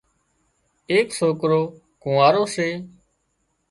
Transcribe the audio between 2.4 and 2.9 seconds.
سي